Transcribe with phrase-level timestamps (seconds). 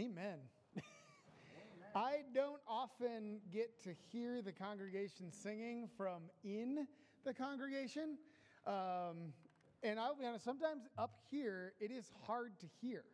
[0.00, 0.38] Amen.
[1.94, 6.86] I don't often get to hear the congregation singing from in
[7.26, 8.16] the congregation.
[8.66, 9.34] Um,
[9.82, 13.04] and I'll be honest, sometimes up here, it is hard to hear.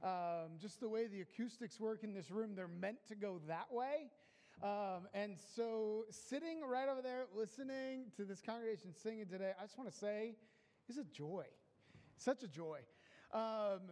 [0.00, 3.72] Um, just the way the acoustics work in this room, they're meant to go that
[3.72, 4.08] way.
[4.62, 9.76] Um, and so, sitting right over there, listening to this congregation singing today, I just
[9.76, 10.36] want to say,
[10.88, 11.46] is a joy.
[12.16, 12.78] Such a joy.
[13.32, 13.90] Um,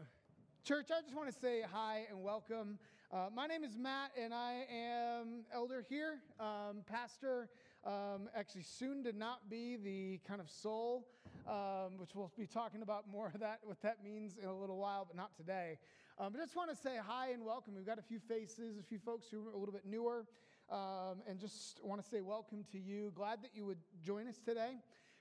[0.66, 2.76] church, I just want to say hi and welcome.
[3.12, 7.48] Uh, my name is Matt, and I am elder here, um, pastor.
[7.84, 11.06] Um, actually, soon to not be the kind of sole,
[11.46, 14.76] um, which we'll be talking about more of that, what that means in a little
[14.76, 15.78] while, but not today.
[16.18, 17.76] Um, but I just want to say hi and welcome.
[17.76, 20.26] We've got a few faces, a few folks who are a little bit newer,
[20.68, 23.12] um, and just want to say welcome to you.
[23.14, 24.78] Glad that you would join us today.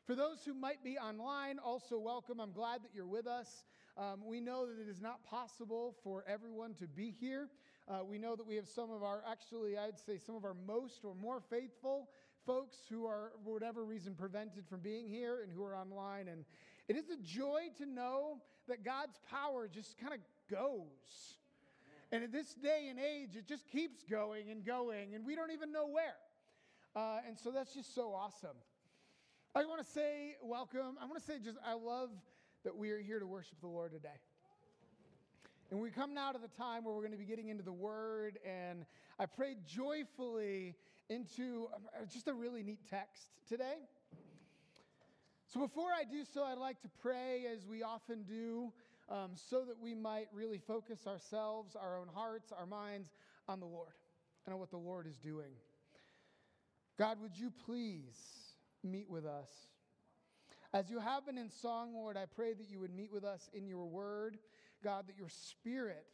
[0.07, 2.39] For those who might be online, also welcome.
[2.39, 3.63] I'm glad that you're with us.
[3.97, 7.49] Um, we know that it is not possible for everyone to be here.
[7.87, 10.55] Uh, we know that we have some of our, actually, I'd say some of our
[10.67, 12.09] most or more faithful
[12.45, 16.27] folks who are, for whatever reason, prevented from being here and who are online.
[16.27, 16.43] And
[16.89, 21.37] it is a joy to know that God's power just kind of goes.
[22.11, 25.51] And in this day and age, it just keeps going and going, and we don't
[25.51, 26.15] even know where.
[26.95, 28.57] Uh, and so that's just so awesome.
[29.55, 30.97] I want to say welcome.
[31.01, 32.09] I want to say just, I love
[32.65, 34.19] that we are here to worship the Lord today.
[35.71, 37.71] And we come now to the time where we're going to be getting into the
[37.71, 38.85] Word, and
[39.19, 40.75] I pray joyfully
[41.09, 43.75] into uh, just a really neat text today.
[45.53, 48.73] So before I do so, I'd like to pray as we often do,
[49.09, 53.11] um, so that we might really focus ourselves, our own hearts, our minds
[53.47, 53.93] on the Lord
[54.45, 55.53] and on what the Lord is doing.
[56.97, 58.15] God, would you please
[58.83, 59.49] meet with us.
[60.75, 63.49] As you have been in song, Lord, I pray that you would meet with us
[63.53, 64.37] in your word.
[64.83, 66.05] God, that your spirit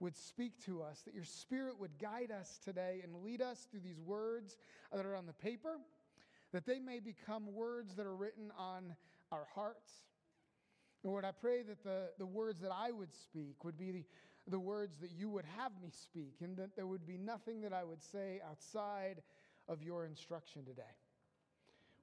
[0.00, 3.82] would speak to us, that your spirit would guide us today and lead us through
[3.84, 4.56] these words
[4.92, 5.78] that are on the paper,
[6.50, 8.96] that they may become words that are written on
[9.30, 9.92] our hearts.
[11.04, 14.04] Lord, I pray that the, the words that I would speak would be the,
[14.48, 17.72] the words that you would have me speak, and that there would be nothing that
[17.72, 19.22] I would say outside
[19.68, 20.82] of your instruction today.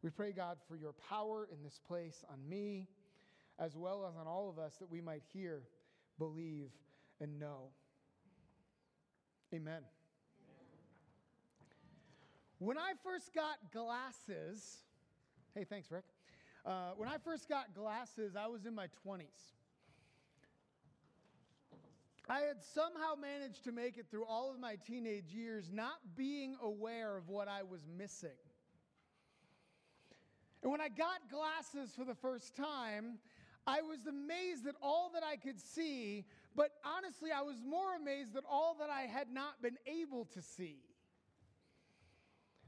[0.03, 2.87] We pray, God, for your power in this place on me,
[3.59, 5.61] as well as on all of us, that we might hear,
[6.17, 6.71] believe,
[7.19, 7.69] and know.
[9.53, 9.81] Amen.
[12.57, 14.83] When I first got glasses,
[15.53, 16.05] hey, thanks, Rick.
[16.65, 19.53] Uh, when I first got glasses, I was in my 20s.
[22.29, 26.55] I had somehow managed to make it through all of my teenage years not being
[26.61, 28.29] aware of what I was missing.
[30.61, 33.17] And when I got glasses for the first time,
[33.65, 38.35] I was amazed at all that I could see, but honestly, I was more amazed
[38.35, 40.77] at all that I had not been able to see.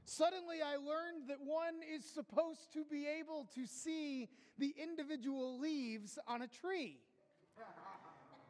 [0.04, 4.28] Suddenly, I learned that one is supposed to be able to see
[4.58, 6.98] the individual leaves on a tree.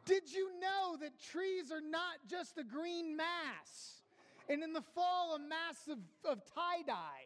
[0.05, 4.01] Did you know that trees are not just a green mass,
[4.49, 5.97] and in the fall, a mass of,
[6.29, 7.25] of tie dye?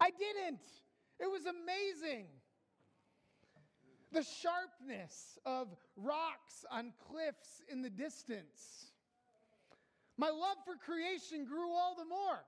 [0.00, 0.60] I didn't.
[1.20, 2.26] It was amazing.
[4.12, 8.92] The sharpness of rocks on cliffs in the distance.
[10.16, 12.44] My love for creation grew all the more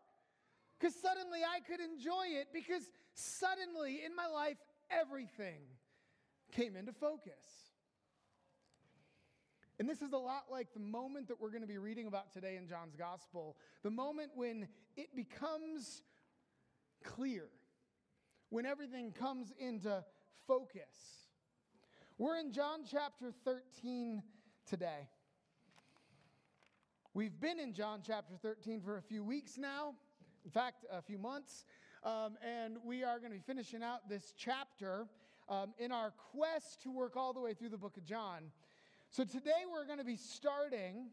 [0.78, 4.56] because suddenly I could enjoy it because suddenly in my life,
[4.90, 5.60] everything
[6.52, 7.70] came into focus.
[9.78, 12.32] And this is a lot like the moment that we're going to be reading about
[12.32, 16.02] today in John's gospel the moment when it becomes
[17.02, 17.48] clear
[18.50, 20.04] when everything comes into
[20.46, 21.28] focus.
[22.18, 24.22] We're in John chapter 13
[24.68, 25.08] today.
[27.14, 29.94] We've been in John chapter 13 for a few weeks now,
[30.44, 31.64] in fact, a few months,
[32.04, 35.06] um, and we are going to be finishing out this chapter
[35.48, 38.50] um, in our quest to work all the way through the book of John.
[39.10, 41.08] So today we're going to be starting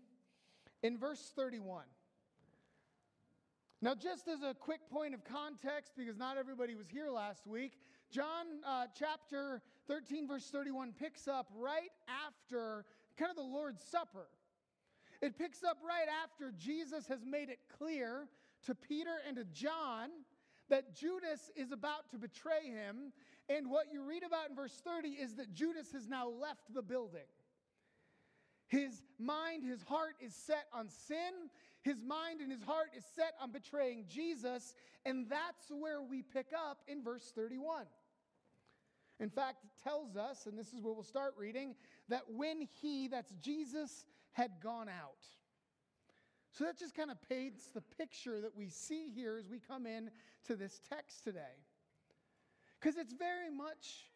[0.83, 1.83] in verse 31.
[3.79, 7.73] Now, just as a quick point of context, because not everybody was here last week,
[8.09, 12.85] John uh, chapter 13, verse 31 picks up right after
[13.19, 14.29] kind of the Lord's Supper.
[15.21, 18.27] It picks up right after Jesus has made it clear
[18.65, 20.09] to Peter and to John
[20.69, 23.13] that Judas is about to betray him.
[23.47, 26.81] And what you read about in verse 30 is that Judas has now left the
[26.81, 27.21] building.
[28.67, 31.49] His mind, his heart is set on sin.
[31.87, 34.75] His mind and his heart is set on betraying Jesus.
[35.05, 37.85] And that's where we pick up in verse 31.
[39.21, 41.75] In fact, it tells us, and this is where we'll start reading,
[42.09, 45.25] that when he, that's Jesus, had gone out.
[46.51, 49.85] So that just kind of paints the picture that we see here as we come
[49.85, 50.11] in
[50.47, 51.55] to this text today.
[52.79, 54.09] Because it's very much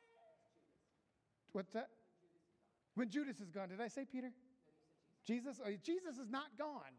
[1.54, 1.88] what's that?
[2.96, 3.70] When Judas is gone.
[3.70, 4.32] Did I say Peter?
[5.26, 5.62] Jesus?
[5.66, 6.92] Oh, Jesus is not gone.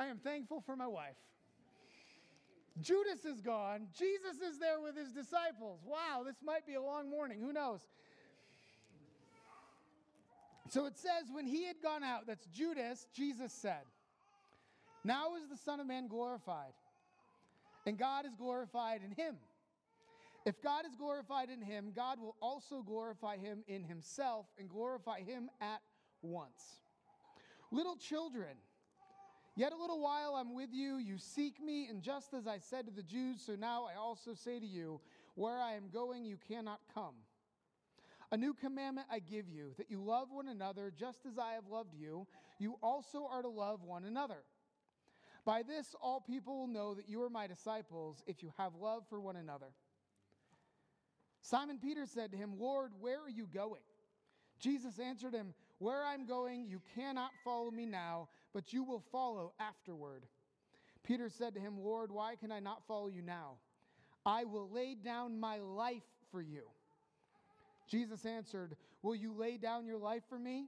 [0.00, 1.18] I am thankful for my wife.
[2.80, 3.88] Judas is gone.
[3.92, 5.80] Jesus is there with his disciples.
[5.84, 7.38] Wow, this might be a long morning.
[7.38, 7.80] Who knows?
[10.70, 13.82] So it says, when he had gone out, that's Judas, Jesus said,
[15.04, 16.72] Now is the Son of Man glorified,
[17.86, 19.36] and God is glorified in him.
[20.46, 25.20] If God is glorified in him, God will also glorify him in himself and glorify
[25.20, 25.82] him at
[26.22, 26.80] once.
[27.70, 28.56] Little children,
[29.60, 30.96] yet a little while I'm with you.
[30.96, 34.32] You seek me, and just as I said to the Jews, so now I also
[34.32, 35.02] say to you,
[35.34, 37.14] where I am going, you cannot come.
[38.32, 41.66] A new commandment I give you, that you love one another just as I have
[41.70, 42.26] loved you.
[42.58, 44.44] You also are to love one another.
[45.44, 49.02] By this, all people will know that you are my disciples if you have love
[49.10, 49.72] for one another.
[51.42, 53.82] Simon Peter said to him, Lord, where are you going?
[54.58, 59.52] Jesus answered him, Where I'm going, you cannot follow me now, but you will follow
[59.60, 60.26] afterward.
[61.02, 63.54] Peter said to him, Lord, why can I not follow you now?
[64.26, 66.62] I will lay down my life for you.
[67.88, 70.66] Jesus answered, Will you lay down your life for me?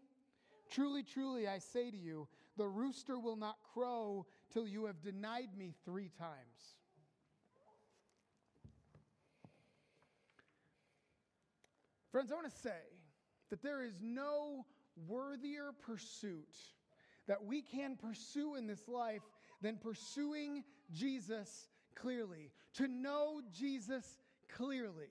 [0.71, 2.27] Truly, truly, I say to you,
[2.57, 6.77] the rooster will not crow till you have denied me three times.
[12.11, 12.71] Friends, I want to say
[13.51, 14.67] that there is no
[15.09, 16.57] worthier pursuit
[17.29, 19.23] that we can pursue in this life
[19.61, 25.11] than pursuing Jesus clearly, to know Jesus clearly.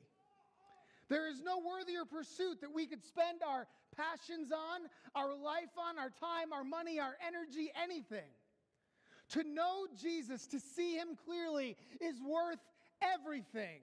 [1.10, 4.82] There is no worthier pursuit that we could spend our passions on,
[5.16, 8.30] our life on, our time, our money, our energy, anything.
[9.32, 12.60] To know Jesus, to see him clearly, is worth
[13.02, 13.82] everything.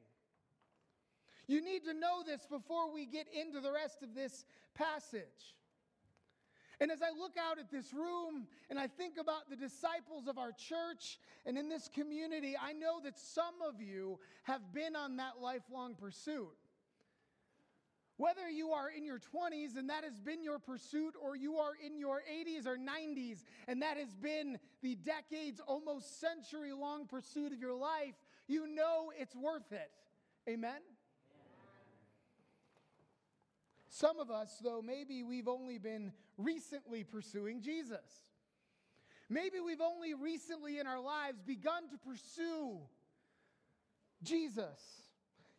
[1.47, 4.45] You need to know this before we get into the rest of this
[4.75, 5.57] passage.
[6.81, 10.39] And as I look out at this room and I think about the disciples of
[10.39, 15.17] our church and in this community, I know that some of you have been on
[15.17, 16.57] that lifelong pursuit.
[18.17, 21.73] Whether you are in your 20s and that has been your pursuit, or you are
[21.85, 27.53] in your 80s or 90s and that has been the decades, almost century long pursuit
[27.53, 28.15] of your life,
[28.49, 29.91] you know it's worth it.
[30.49, 30.81] Amen?
[33.89, 38.25] Some of us, though, maybe we've only been recently pursuing Jesus.
[39.29, 42.79] Maybe we've only recently in our lives begun to pursue
[44.23, 44.81] Jesus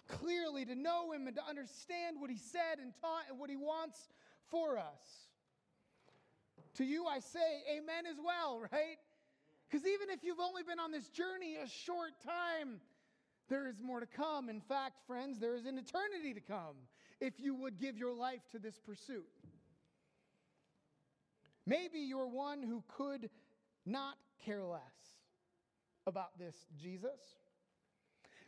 [0.08, 3.56] clearly, to know Him and to understand what He said and taught and what He
[3.56, 4.10] wants
[4.50, 5.28] for us.
[6.78, 8.98] To you, I say amen as well, right?
[9.70, 12.80] Because even if you've only been on this journey a short time,
[13.50, 14.50] there is more to come.
[14.50, 16.76] In fact, friends, there is an eternity to come
[17.20, 19.28] if you would give your life to this pursuit.
[21.69, 23.30] Maybe you're one who could
[23.86, 24.81] not care less
[26.07, 27.38] about this Jesus.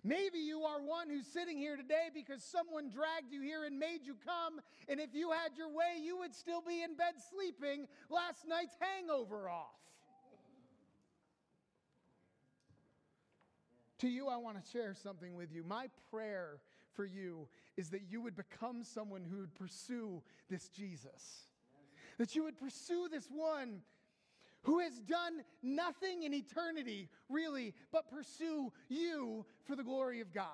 [0.04, 4.00] Maybe you are one who's sitting here today because someone dragged you here and made
[4.04, 4.60] you come,
[4.90, 8.76] and if you had your way, you would still be in bed sleeping last night's
[8.80, 9.68] hangover off.
[14.00, 15.64] To you, I want to share something with you.
[15.64, 16.60] My prayer
[16.96, 17.48] for you
[17.78, 21.51] is that you would become someone who would pursue this Jesus.
[22.22, 23.82] That you would pursue this one
[24.62, 30.46] who has done nothing in eternity, really, but pursue you for the glory of God.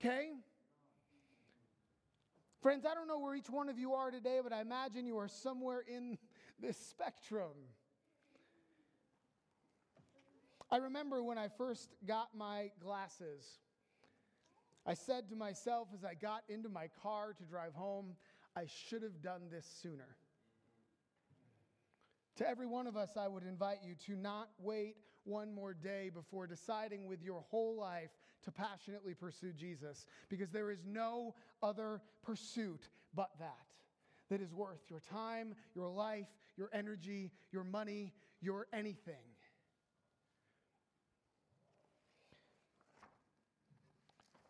[0.00, 0.30] Okay?
[2.62, 5.18] Friends, I don't know where each one of you are today, but I imagine you
[5.18, 6.16] are somewhere in
[6.58, 7.52] this spectrum.
[10.70, 13.58] I remember when I first got my glasses.
[14.86, 18.16] I said to myself as I got into my car to drive home,
[18.56, 20.16] I should have done this sooner.
[22.36, 26.10] To every one of us, I would invite you to not wait one more day
[26.12, 28.10] before deciding with your whole life
[28.44, 33.54] to passionately pursue Jesus, because there is no other pursuit but that
[34.30, 39.14] that is worth your time, your life, your energy, your money, your anything.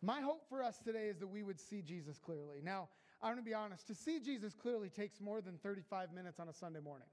[0.01, 2.61] My hope for us today is that we would see Jesus clearly.
[2.63, 2.89] Now,
[3.21, 6.49] I'm going to be honest, to see Jesus clearly takes more than 35 minutes on
[6.49, 7.07] a Sunday morning.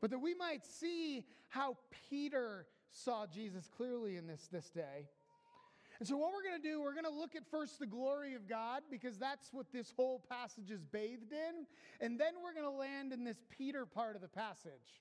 [0.00, 1.76] But that we might see how
[2.10, 5.08] Peter saw Jesus clearly in this, this day.
[5.98, 8.34] And so, what we're going to do, we're going to look at first the glory
[8.34, 11.66] of God because that's what this whole passage is bathed in.
[12.00, 15.00] And then we're going to land in this Peter part of the passage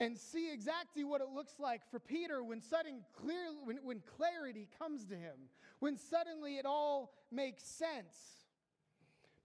[0.00, 4.68] and see exactly what it looks like for Peter when sudden clear when, when clarity
[4.78, 5.36] comes to him,
[5.78, 8.46] when suddenly it all makes sense,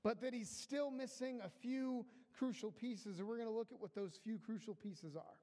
[0.03, 2.06] but that he's still missing a few
[2.38, 5.38] crucial pieces, and we're going to look at what those few crucial pieces are.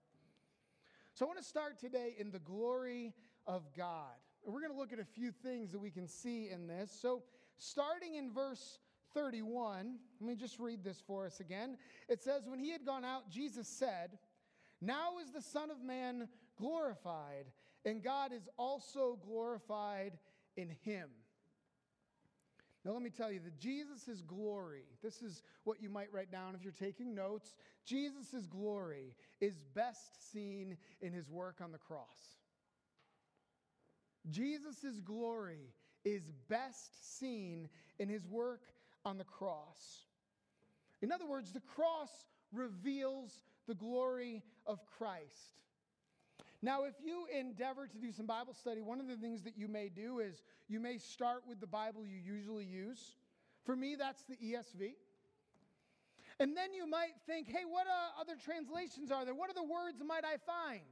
[1.15, 3.15] So I want to start today in the glory
[3.47, 4.13] of God.
[4.45, 6.91] And we're going to look at a few things that we can see in this.
[6.91, 7.23] So
[7.59, 8.79] starting in verse
[9.15, 11.79] 31, let me just read this for us again.
[12.09, 14.19] It says, When he had gone out, Jesus said,
[14.81, 17.47] Now is the Son of Man glorified,
[17.85, 20.19] and God is also glorified
[20.57, 21.09] in him.
[22.85, 26.55] Now, let me tell you that Jesus' glory, this is what you might write down
[26.55, 27.57] if you're taking notes.
[27.85, 32.37] Jesus' glory is best seen in his work on the cross.
[34.31, 35.73] Jesus' glory
[36.05, 37.69] is best seen
[37.99, 38.63] in his work
[39.05, 40.05] on the cross.
[41.03, 42.11] In other words, the cross
[42.53, 45.61] reveals the glory of Christ.
[46.63, 49.69] Now, if you endeavor to do some Bible study, one of the things that you
[49.69, 53.17] may do is you may start with the Bible you usually use.
[53.65, 54.95] For me, that's the ESV.
[56.39, 59.35] And then you might think, hey, what uh, other translations are there?
[59.35, 60.83] What other words might I find?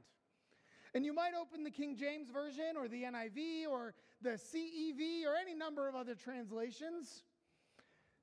[0.93, 5.35] And you might open the King James Version or the NIV or the CEV or
[5.35, 7.23] any number of other translations.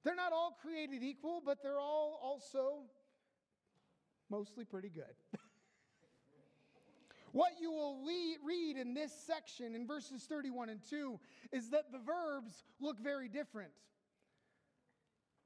[0.04, 2.85] They're not all created equal, but they're all also
[4.32, 5.14] mostly pretty good.
[7.34, 7.96] What you will
[8.44, 11.18] read in this section in verses 31 and 2
[11.50, 13.70] is that the verbs look very different.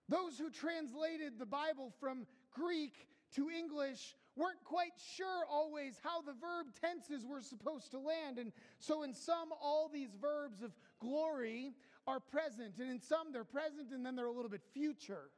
[0.09, 6.33] Those who translated the Bible from Greek to English weren't quite sure always how the
[6.33, 8.39] verb tenses were supposed to land.
[8.41, 8.51] And
[8.81, 11.73] so, in some, all these verbs of glory
[12.09, 15.31] are present, and in some, they're present and then they're a little bit future.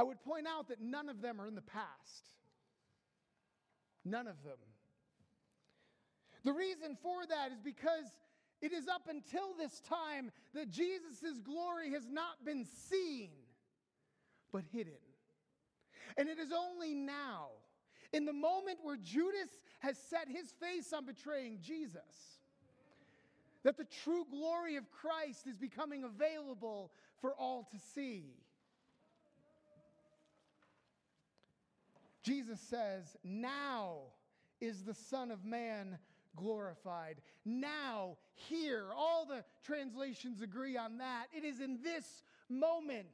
[0.00, 2.30] I would point out that none of them are in the past.
[4.02, 4.56] None of them.
[6.42, 8.06] The reason for that is because
[8.62, 13.28] it is up until this time that Jesus' glory has not been seen,
[14.50, 14.94] but hidden.
[16.16, 17.48] And it is only now,
[18.14, 22.38] in the moment where Judas has set his face on betraying Jesus,
[23.64, 26.90] that the true glory of Christ is becoming available
[27.20, 28.32] for all to see.
[32.22, 33.98] Jesus says, Now
[34.60, 35.98] is the Son of Man
[36.36, 37.20] glorified.
[37.44, 41.26] Now, here, all the translations agree on that.
[41.36, 43.06] It is in this moment,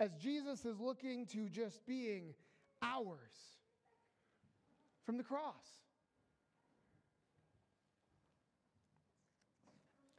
[0.00, 2.34] as Jesus is looking to just being
[2.82, 3.56] ours
[5.04, 5.54] from the cross.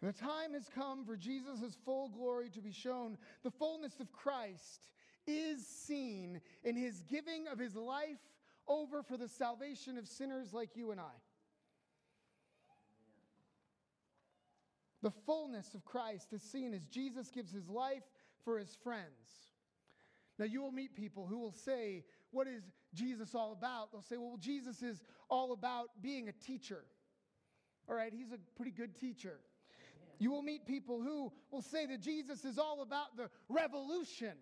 [0.01, 3.17] The time has come for Jesus' full glory to be shown.
[3.43, 4.87] The fullness of Christ
[5.27, 8.19] is seen in his giving of his life
[8.67, 11.15] over for the salvation of sinners like you and I.
[15.01, 18.03] The fullness of Christ is seen as Jesus gives his life
[18.43, 19.49] for his friends.
[20.37, 23.91] Now, you will meet people who will say, What is Jesus all about?
[23.91, 26.83] They'll say, Well, Jesus is all about being a teacher.
[27.87, 29.39] All right, he's a pretty good teacher.
[30.19, 34.33] You will meet people who will say that Jesus is all about the revolution.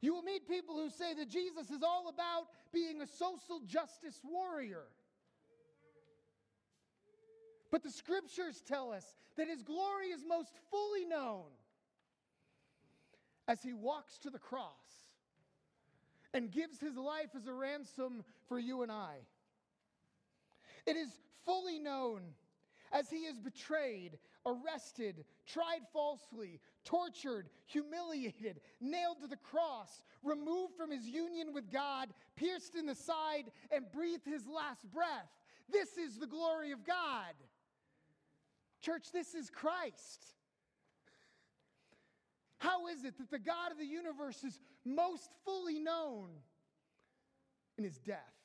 [0.00, 4.20] You will meet people who say that Jesus is all about being a social justice
[4.24, 4.84] warrior.
[7.70, 9.04] But the scriptures tell us
[9.36, 11.44] that his glory is most fully known
[13.46, 14.72] as he walks to the cross
[16.32, 19.16] and gives his life as a ransom for you and I.
[20.86, 21.08] It is
[21.44, 22.20] fully known
[22.92, 30.90] as he is betrayed, arrested, tried falsely, tortured, humiliated, nailed to the cross, removed from
[30.90, 35.30] his union with God, pierced in the side, and breathed his last breath.
[35.70, 37.34] This is the glory of God.
[38.80, 40.24] Church, this is Christ.
[42.58, 46.28] How is it that the God of the universe is most fully known
[47.76, 48.37] in his death?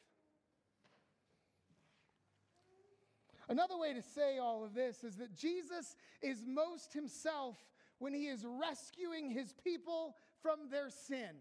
[3.50, 7.58] Another way to say all of this is that Jesus is most himself
[8.00, 11.36] when he is rescuing his people from their sin.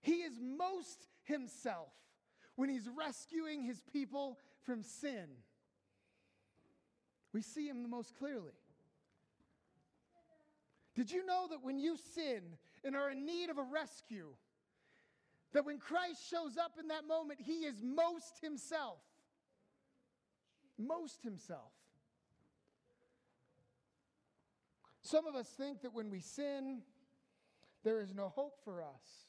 [0.00, 1.92] He is most himself
[2.56, 5.26] when he's rescuing his people from sin.
[7.32, 8.52] We see him the most clearly.
[10.94, 12.42] Did you know that when you sin
[12.84, 14.34] and are in need of a rescue,
[15.52, 19.00] That when Christ shows up in that moment, he is most himself.
[20.86, 21.72] Most himself.
[25.02, 26.82] Some of us think that when we sin,
[27.82, 29.26] there is no hope for us.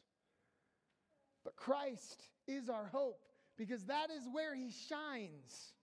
[1.44, 3.22] But Christ is our hope
[3.58, 5.74] because that is where he shines.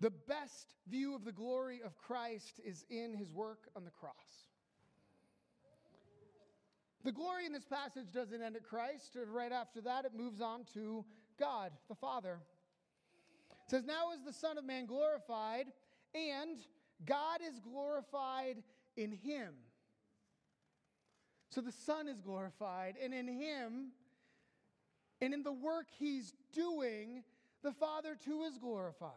[0.00, 4.14] The best view of the glory of Christ is in his work on the cross.
[7.04, 9.16] The glory in this passage doesn't end at Christ.
[9.26, 11.04] Right after that, it moves on to
[11.38, 12.38] God, the Father.
[13.66, 15.66] It says, Now is the Son of Man glorified,
[16.14, 16.58] and
[17.04, 18.62] God is glorified
[18.96, 19.54] in him.
[21.50, 23.92] So the Son is glorified, and in him,
[25.20, 27.22] and in the work he's doing,
[27.62, 29.10] the Father too is glorified.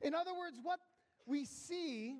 [0.00, 0.78] In other words, what
[1.26, 2.16] we see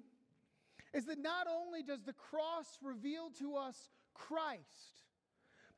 [0.92, 5.07] is that not only does the cross reveal to us Christ,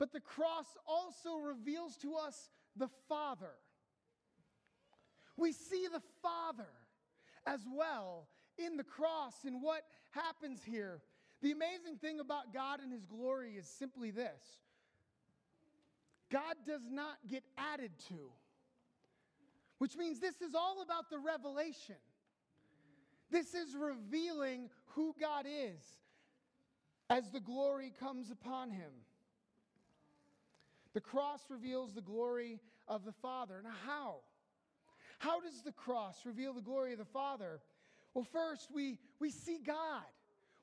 [0.00, 3.52] but the cross also reveals to us the Father.
[5.36, 6.70] We see the Father
[7.46, 8.26] as well
[8.58, 11.02] in the cross and what happens here.
[11.42, 14.58] The amazing thing about God and His glory is simply this
[16.30, 18.30] God does not get added to,
[19.78, 21.96] which means this is all about the revelation.
[23.30, 25.84] This is revealing who God is
[27.10, 28.90] as the glory comes upon him.
[30.94, 33.60] The cross reveals the glory of the Father.
[33.62, 34.16] Now, how?
[35.18, 37.60] How does the cross reveal the glory of the Father?
[38.14, 40.02] Well, first, we, we see God.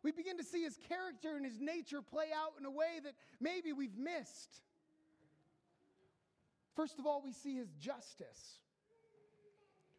[0.03, 3.13] We begin to see his character and his nature play out in a way that
[3.39, 4.61] maybe we've missed.
[6.75, 8.59] First of all, we see his justice.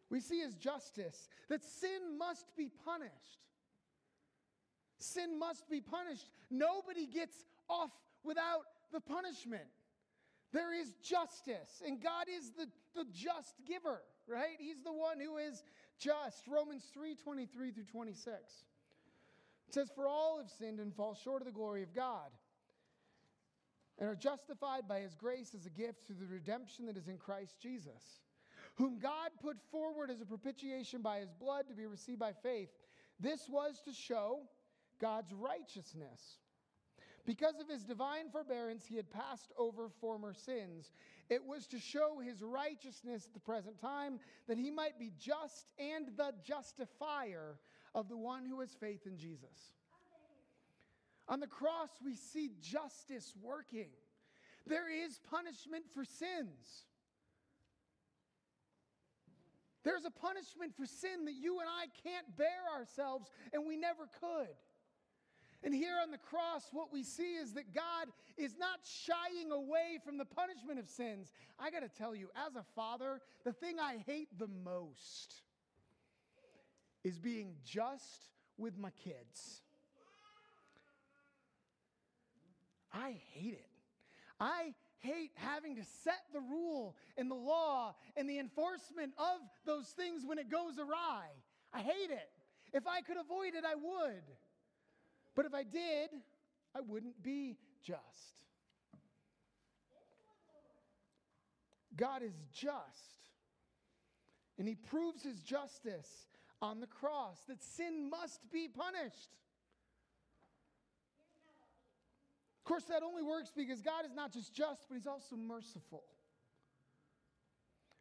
[0.09, 3.13] We see his justice, that sin must be punished.
[4.97, 6.27] Sin must be punished.
[6.49, 7.35] Nobody gets
[7.69, 7.91] off
[8.23, 9.67] without the punishment.
[10.51, 14.57] There is justice, and God is the, the just giver, right?
[14.57, 15.63] He's the one who is
[15.99, 16.47] just.
[16.47, 18.33] Romans 3 23 through 26.
[19.67, 22.31] It says, For all have sinned and fall short of the glory of God,
[23.99, 27.17] and are justified by his grace as a gift through the redemption that is in
[27.17, 28.21] Christ Jesus
[28.79, 32.69] whom God put forward as a propitiation by his blood to be received by faith.
[33.19, 34.39] This was to show
[35.01, 36.37] God's righteousness.
[37.29, 40.91] Because of his divine forbearance, he had passed over former sins.
[41.29, 45.67] It was to show his righteousness at the present time, that he might be just
[45.77, 47.59] and the justifier
[47.93, 49.73] of the one who has faith in Jesus.
[51.27, 53.89] On the cross, we see justice working.
[54.65, 56.85] There is punishment for sins.
[59.83, 64.09] There's a punishment for sin that you and I can't bear ourselves, and we never
[64.19, 64.55] could.
[65.63, 69.99] And here on the cross, what we see is that God is not shying away
[70.05, 71.33] from the punishment of sins.
[71.59, 75.33] I got to tell you, as a father, the thing I hate the most
[77.03, 79.61] is being just with my kids.
[82.93, 83.69] I hate it.
[84.39, 89.87] I hate having to set the rule and the law and the enforcement of those
[89.89, 91.27] things when it goes awry.
[91.73, 92.29] I hate it.
[92.73, 94.23] If I could avoid it, I would.
[95.35, 96.09] But if I did,
[96.75, 97.97] I wouldn't be just.
[101.95, 102.75] God is just.
[104.57, 106.27] And he proves his justice
[106.61, 109.29] on the cross that sin must be punished.
[112.59, 116.03] Of course, that only works because God is not just just, but He's also merciful.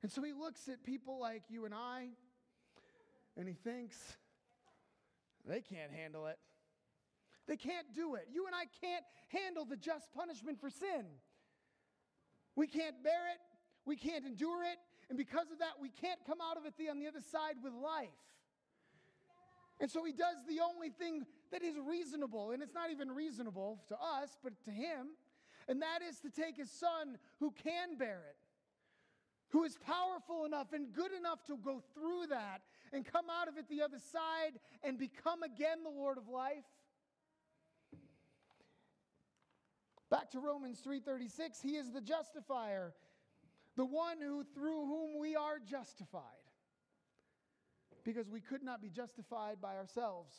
[0.03, 2.09] And so He looks at people like you and I,
[3.37, 3.97] and He thinks,
[5.47, 6.39] they can't handle it.
[7.49, 8.29] They can't do it.
[8.31, 11.07] You and I can't handle the just punishment for sin.
[12.55, 13.41] We can't bear it.
[13.87, 14.79] We can't endure it.
[15.09, 17.57] And because of that, we can't come out of it the, on the other side
[17.65, 18.09] with life.
[19.81, 23.81] And so he does the only thing that is reasonable, and it's not even reasonable
[23.89, 25.15] to us, but to him,
[25.69, 28.37] and that is to take his son who can bear it,
[29.51, 32.61] who is powerful enough and good enough to go through that
[32.93, 36.65] and come out of it the other side and become again the Lord of life.
[40.11, 42.95] Back to Romans 3:36, he is the justifier,
[43.77, 46.23] the one who through whom we are justified.
[48.05, 50.35] Because we could not be justified by ourselves.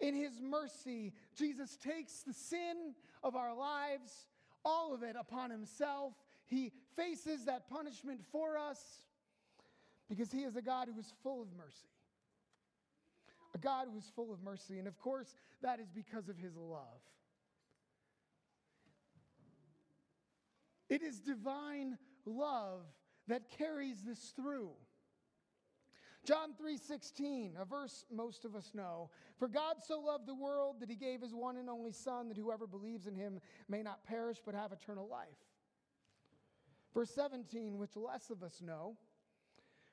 [0.00, 4.28] In his mercy, Jesus takes the sin of our lives,
[4.64, 6.14] all of it upon himself.
[6.46, 9.02] He faces that punishment for us
[10.08, 11.88] because he is a God who is full of mercy.
[13.54, 14.78] A God who is full of mercy.
[14.78, 17.02] And of course, that is because of his love.
[20.88, 22.82] It is divine love
[23.26, 24.70] that carries this through.
[26.24, 29.10] John 3:16, a verse most of us know.
[29.36, 32.36] For God so loved the world that he gave his one and only son that
[32.36, 35.46] whoever believes in him may not perish but have eternal life.
[36.92, 38.96] Verse 17, which less of us know.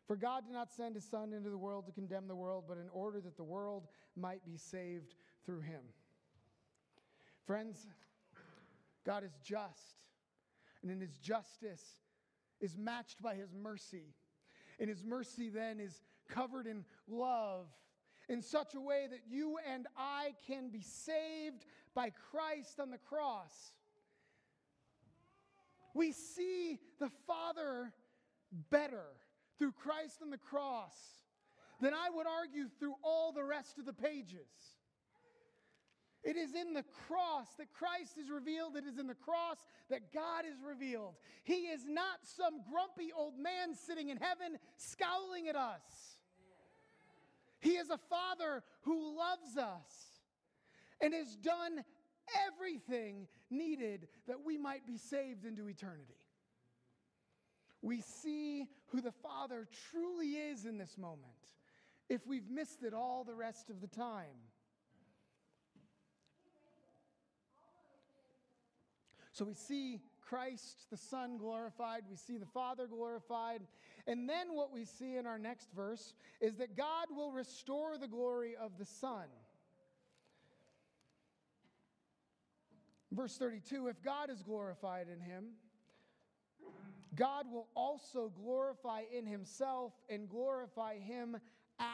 [0.08, 2.78] For God did not send his son into the world to condemn the world, but
[2.78, 5.82] in order that the world might be saved through him.
[7.46, 7.88] Friends,
[9.06, 10.02] God is just,
[10.86, 11.84] and in his justice
[12.62, 14.14] is matched by his mercy.
[14.80, 17.66] And his mercy then is covered in love
[18.30, 23.00] in such a way that you and I can be saved by Christ on the
[23.00, 23.72] cross.
[25.96, 27.92] We see the Father
[28.70, 29.06] better
[29.58, 30.94] through Christ on the cross
[31.82, 34.78] than I would argue through all the rest of the pages.
[36.26, 38.76] It is in the cross that Christ is revealed.
[38.76, 39.58] It is in the cross
[39.92, 41.14] that God is revealed.
[41.44, 46.18] He is not some grumpy old man sitting in heaven scowling at us.
[47.60, 50.20] He is a father who loves us
[51.00, 51.84] and has done
[52.48, 56.18] everything needed that we might be saved into eternity.
[57.84, 61.22] We see who the Father truly is in this moment
[62.10, 64.42] if we've missed it all the rest of the time.
[69.36, 72.04] So we see Christ, the Son, glorified.
[72.10, 73.64] We see the Father glorified.
[74.08, 78.08] And then what we see in our next verse is that God will restore the
[78.08, 79.26] glory of the Son.
[83.12, 85.48] Verse 32 If God is glorified in him,
[87.14, 91.36] God will also glorify in himself and glorify him
[91.78, 91.88] at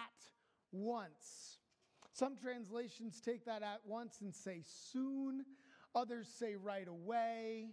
[0.71, 1.58] once.
[2.13, 5.43] Some translations take that at once and say soon,
[5.95, 7.69] others say right away.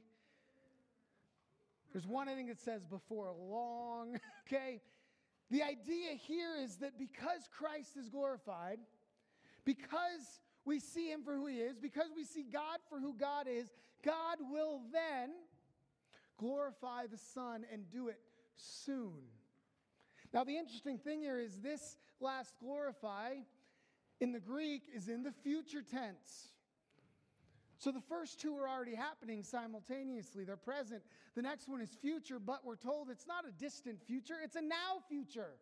[1.92, 4.80] There's one I think that says before long, okay?
[5.50, 8.78] The idea here is that because Christ is glorified,
[9.64, 13.46] because we see him for who he is, because we see God for who God
[13.48, 13.70] is,
[14.04, 15.30] God will then
[16.36, 18.20] glorify the Son and do it
[18.56, 19.22] soon.
[20.32, 23.36] Now, the interesting thing here is this last glorify
[24.20, 26.48] in the Greek is in the future tense.
[27.78, 30.44] So the first two are already happening simultaneously.
[30.44, 31.02] They're present.
[31.36, 34.60] The next one is future, but we're told it's not a distant future, it's a
[34.60, 35.54] now future.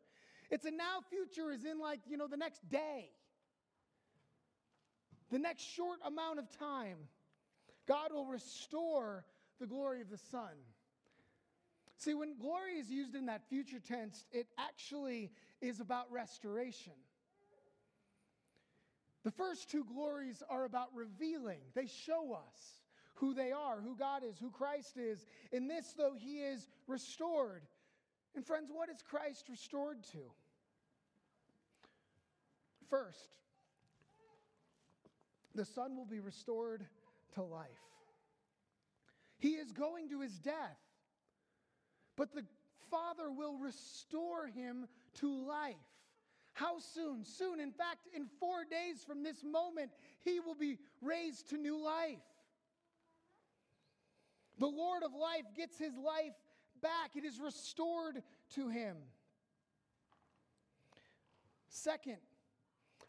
[0.51, 3.11] It's a now future, is in like, you know, the next day,
[5.31, 6.97] the next short amount of time.
[7.87, 9.25] God will restore
[9.61, 10.55] the glory of the Son.
[11.99, 16.93] See, when glory is used in that future tense, it actually is about restoration.
[19.27, 22.85] The first two glories are about revealing, they show us
[23.15, 25.27] who they are, who God is, who Christ is.
[25.51, 27.63] In this, though, he is restored.
[28.37, 30.19] And, friends, what is Christ restored to?
[32.89, 33.31] First,
[35.57, 36.87] the Son will be restored
[37.35, 37.67] to life.
[39.39, 40.79] He is going to his death,
[42.15, 42.45] but the
[42.93, 45.75] Father will restore him to life.
[46.57, 47.23] How soon?
[47.23, 47.61] Soon.
[47.61, 49.91] In fact, in four days from this moment,
[50.25, 52.19] he will be raised to new life.
[54.59, 56.33] The Lord of life gets his life
[56.81, 58.23] back, it is restored
[58.55, 58.97] to him.
[61.69, 62.17] Second,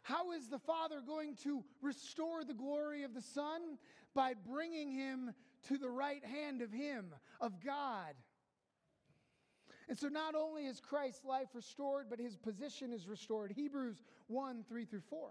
[0.02, 3.78] how is the Father going to restore the glory of the Son?
[4.14, 5.32] By bringing him
[5.68, 8.14] to the right hand of Him, of God.
[9.88, 13.52] And so not only is Christ's life restored, but his position is restored.
[13.52, 15.30] Hebrews 1 3 through 4.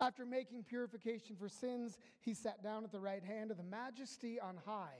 [0.00, 4.40] After making purification for sins, he sat down at the right hand of the majesty
[4.40, 4.98] on high.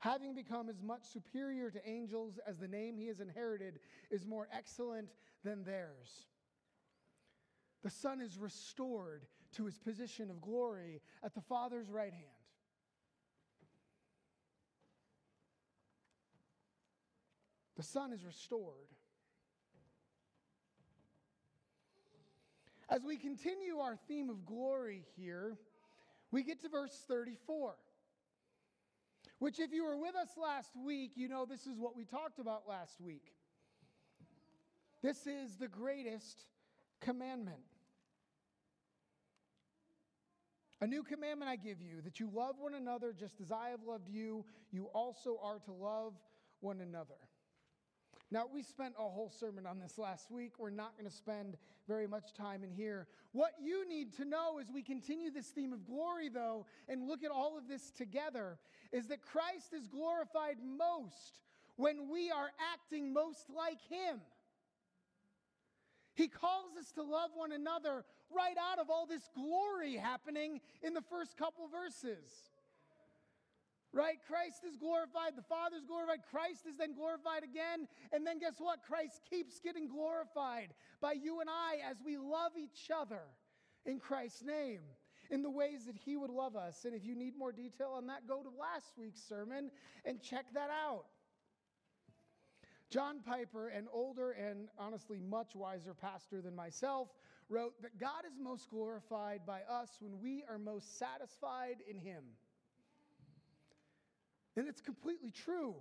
[0.00, 3.78] Having become as much superior to angels as the name he has inherited
[4.10, 5.08] is more excellent
[5.44, 6.26] than theirs.
[7.84, 9.24] The Son is restored
[9.56, 12.43] to his position of glory at the Father's right hand.
[17.76, 18.88] The Son is restored.
[22.88, 25.56] As we continue our theme of glory here,
[26.30, 27.74] we get to verse 34,
[29.38, 32.38] which, if you were with us last week, you know this is what we talked
[32.38, 33.32] about last week.
[35.02, 36.44] This is the greatest
[37.00, 37.58] commandment.
[40.80, 43.82] A new commandment I give you that you love one another just as I have
[43.86, 46.14] loved you, you also are to love
[46.60, 47.14] one another.
[48.30, 50.54] Now, we spent a whole sermon on this last week.
[50.58, 51.56] We're not going to spend
[51.86, 53.06] very much time in here.
[53.32, 57.22] What you need to know as we continue this theme of glory, though, and look
[57.22, 58.58] at all of this together,
[58.92, 61.40] is that Christ is glorified most
[61.76, 64.20] when we are acting most like Him.
[66.14, 70.94] He calls us to love one another right out of all this glory happening in
[70.94, 72.50] the first couple verses.
[73.94, 74.18] Right?
[74.26, 77.86] Christ is glorified, the Father is glorified, Christ is then glorified again.
[78.12, 78.82] And then guess what?
[78.82, 83.22] Christ keeps getting glorified by you and I as we love each other
[83.86, 84.80] in Christ's name
[85.30, 86.84] in the ways that He would love us.
[86.84, 89.70] And if you need more detail on that, go to last week's sermon
[90.04, 91.04] and check that out.
[92.90, 97.08] John Piper, an older and honestly much wiser pastor than myself,
[97.48, 102.24] wrote that God is most glorified by us when we are most satisfied in Him.
[104.56, 105.74] And it's completely true.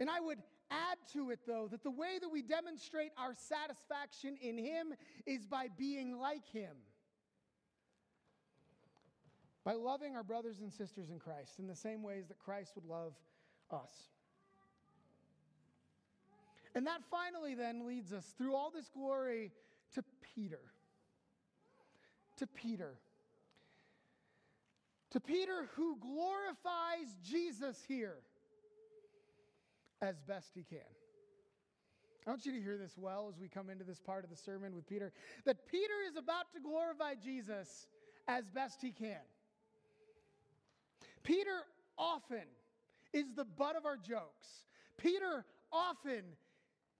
[0.00, 0.38] And I would
[0.70, 4.94] add to it, though, that the way that we demonstrate our satisfaction in Him
[5.26, 6.76] is by being like Him.
[9.64, 12.84] By loving our brothers and sisters in Christ in the same ways that Christ would
[12.84, 13.14] love
[13.70, 13.92] us.
[16.74, 19.52] And that finally then leads us through all this glory
[19.94, 20.60] to Peter.
[22.38, 22.94] To Peter
[25.14, 28.16] to Peter, who glorifies Jesus here
[30.02, 30.80] as best he can.
[32.26, 34.36] I want you to hear this well as we come into this part of the
[34.36, 35.12] sermon with Peter
[35.44, 37.86] that Peter is about to glorify Jesus
[38.26, 39.20] as best he can.
[41.22, 41.60] Peter
[41.96, 42.42] often
[43.12, 44.66] is the butt of our jokes.
[44.98, 46.24] Peter often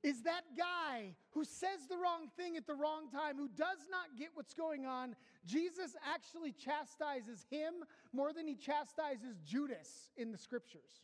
[0.04, 4.16] is that guy who says the wrong thing at the wrong time, who does not
[4.16, 5.16] get what's going on.
[5.46, 7.74] Jesus actually chastises him
[8.12, 11.02] more than he chastises Judas in the scriptures.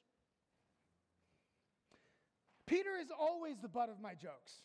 [2.66, 4.62] Peter is always the butt of my jokes.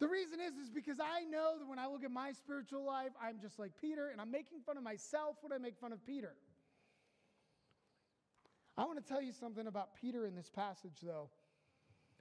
[0.00, 3.10] The reason is is because I know that when I look at my spiritual life,
[3.22, 6.04] I'm just like Peter and I'm making fun of myself when I make fun of
[6.06, 6.32] Peter.
[8.78, 11.28] I want to tell you something about Peter in this passage though.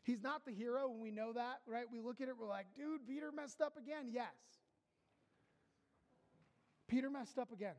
[0.03, 1.85] He's not the hero, and we know that, right?
[1.89, 4.09] We look at it, we're like, dude, Peter messed up again.
[4.11, 4.58] Yes.
[6.89, 7.75] Peter messed up again.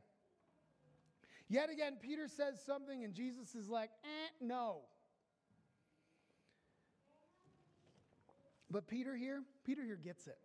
[1.49, 4.83] Yet again, Peter says something, and Jesus is like, eh, no.
[8.71, 10.39] But Peter here, Peter here gets it.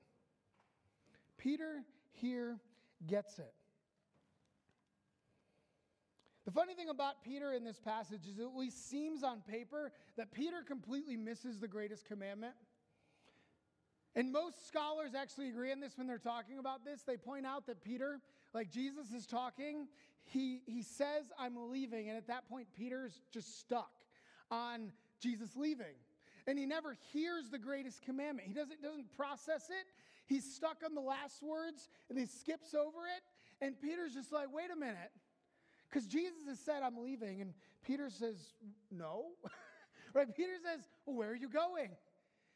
[1.38, 2.58] Peter here
[3.06, 3.54] gets it.
[6.46, 9.92] The funny thing about Peter in this passage is it at least seems on paper
[10.18, 12.54] that Peter completely misses the greatest commandment.
[14.16, 17.02] And most scholars actually agree on this when they're talking about this.
[17.02, 18.22] They point out that Peter,
[18.56, 19.88] like Jesus is talking,
[20.24, 22.08] he, he says, I'm leaving.
[22.08, 23.92] And at that point, Peter's just stuck
[24.50, 26.00] on Jesus leaving.
[26.48, 28.48] And he never hears the greatest commandment.
[28.48, 29.86] He doesn't, doesn't process it.
[30.26, 33.24] He's stuck on the last words and he skips over it.
[33.64, 35.12] And Peter's just like, wait a minute.
[35.90, 37.42] Because Jesus has said, I'm leaving.
[37.42, 37.54] And
[37.86, 38.38] Peter says,
[38.92, 39.26] No.
[40.14, 40.34] right?
[40.36, 41.90] Peter says, Well, where are you going?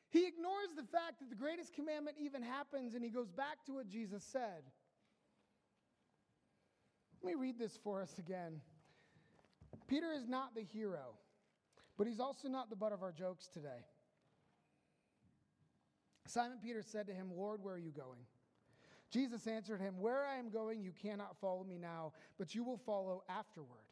[0.10, 3.74] He ignores the fact that the greatest commandment even happens and he goes back to
[3.74, 4.64] what Jesus said.
[7.22, 8.62] Let me read this for us again.
[9.88, 11.16] Peter is not the hero,
[11.98, 13.86] but he's also not the butt of our jokes today.
[16.26, 18.20] Simon Peter said to him, Lord, where are you going?
[19.12, 22.78] Jesus answered him, Where I am going, you cannot follow me now, but you will
[22.78, 23.84] follow afterward.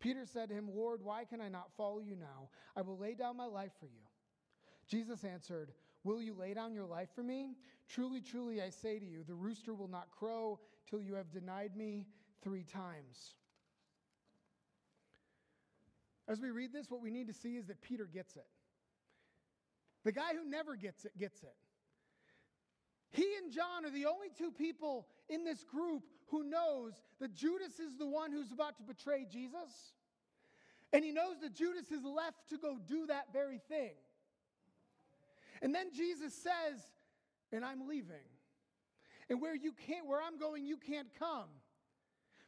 [0.00, 2.48] Peter said to him, Lord, why can I not follow you now?
[2.74, 4.02] I will lay down my life for you.
[4.88, 5.72] Jesus answered,
[6.04, 7.56] Will you lay down your life for me?
[7.88, 11.76] Truly, truly, I say to you, the rooster will not crow till you have denied
[11.76, 12.06] me
[12.46, 13.34] three times.
[16.28, 18.46] As we read this, what we need to see is that Peter gets it.
[20.04, 21.56] The guy who never gets it gets it.
[23.10, 27.80] He and John are the only two people in this group who knows that Judas
[27.80, 29.94] is the one who's about to betray Jesus.
[30.92, 33.94] And he knows that Judas is left to go do that very thing.
[35.62, 36.80] And then Jesus says,
[37.50, 38.28] and I'm leaving.
[39.28, 41.48] And where you can't where I'm going you can't come.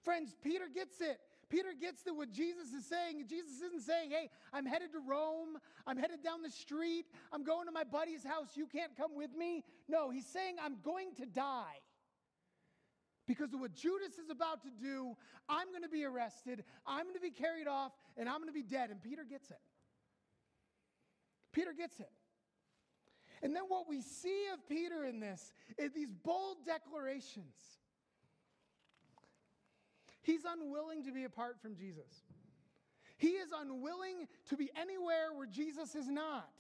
[0.09, 1.21] Friends, Peter gets it.
[1.51, 3.27] Peter gets that what Jesus is saying.
[3.29, 5.59] Jesus isn't saying, hey, I'm headed to Rome.
[5.87, 7.05] I'm headed down the street.
[7.31, 8.49] I'm going to my buddy's house.
[8.55, 9.65] You can't come with me.
[9.87, 11.77] No, he's saying, I'm going to die.
[13.27, 15.15] Because of what Judas is about to do,
[15.47, 18.55] I'm going to be arrested, I'm going to be carried off, and I'm going to
[18.55, 18.89] be dead.
[18.89, 19.61] And Peter gets it.
[21.53, 22.09] Peter gets it.
[23.43, 27.78] And then what we see of Peter in this is these bold declarations.
[30.29, 32.27] He's unwilling to be apart from Jesus.
[33.17, 36.53] He is unwilling to be anywhere where Jesus is not.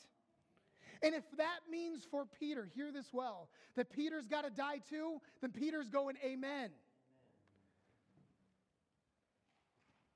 [1.02, 5.20] And if that means for Peter, hear this well, that Peter's got to die too,
[5.42, 6.70] then Peter's going, Amen.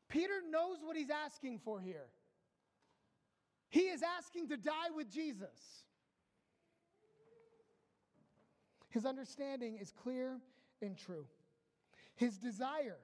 [0.09, 2.07] Peter knows what he's asking for here.
[3.69, 5.85] He is asking to die with Jesus.
[8.89, 10.41] His understanding is clear
[10.81, 11.27] and true.
[12.15, 12.97] His desire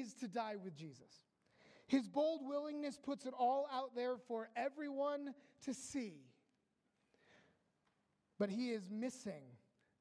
[0.00, 1.22] is to die with Jesus.
[1.86, 6.14] His bold willingness puts it all out there for everyone to see.
[8.38, 9.42] But he is missing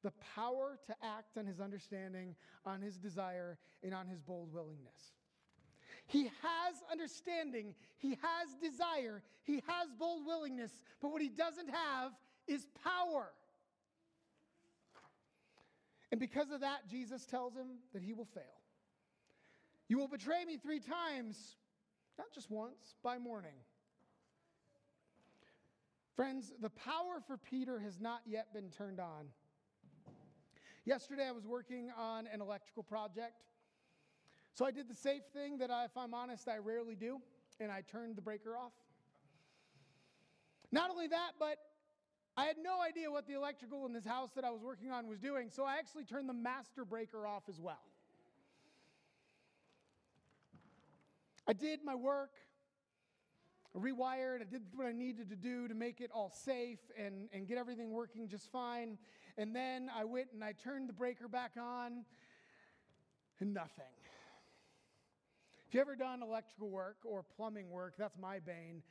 [0.02, 5.14] the power to act on his understanding, on his desire, and on his bold willingness.
[6.08, 12.12] He has understanding, he has desire, he has bold willingness, but what he doesn't have
[12.48, 13.32] is power.
[16.12, 18.63] And because of that, Jesus tells him that he will fail.
[19.88, 21.58] You will betray me three times,
[22.18, 23.56] not just once, by morning.
[26.16, 29.26] Friends, the power for Peter has not yet been turned on.
[30.86, 33.44] Yesterday, I was working on an electrical project.
[34.54, 37.20] So I did the safe thing that, I, if I'm honest, I rarely do,
[37.60, 38.74] and I turned the breaker off.
[40.72, 41.58] Not only that, but
[42.36, 45.08] I had no idea what the electrical in this house that I was working on
[45.08, 47.82] was doing, so I actually turned the master breaker off as well.
[51.48, 52.32] I did my work,
[53.76, 57.28] I rewired, I did what I needed to do to make it all safe and,
[57.34, 58.98] and get everything working just fine.
[59.38, 62.06] And then I went and I turned the breaker back on,
[63.40, 63.84] and nothing.
[65.68, 68.84] If you ever done electrical work or plumbing work, that's my bane.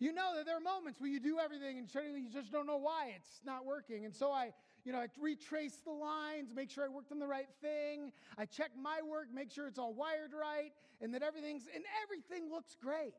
[0.00, 2.66] You know that there are moments where you do everything and suddenly you just don't
[2.66, 4.04] know why it's not working.
[4.04, 4.52] And so I,
[4.84, 8.12] you know, I retrace the lines, make sure I worked on the right thing.
[8.36, 12.50] I check my work, make sure it's all wired right, and that everything's and everything
[12.50, 13.14] looks great.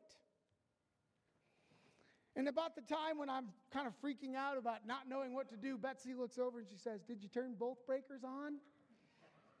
[2.36, 5.56] And about the time when I'm kind of freaking out about not knowing what to
[5.56, 8.58] do, Betsy looks over and she says, Did you turn both breakers on?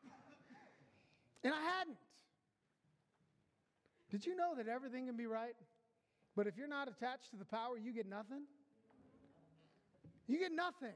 [1.44, 1.96] and I hadn't.
[4.10, 5.56] Did you know that everything can be right?
[6.36, 8.42] But if you're not attached to the power, you get nothing?
[10.28, 10.94] You get nothing.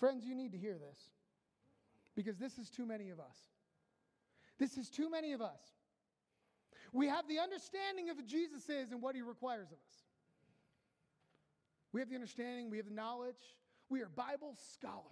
[0.00, 0.98] Friends, you need to hear this
[2.16, 3.36] because this is too many of us.
[4.58, 5.60] This is too many of us.
[6.92, 9.94] We have the understanding of who Jesus is and what he requires of us.
[11.92, 13.58] We have the understanding, we have the knowledge.
[13.88, 15.04] We are Bible scholars.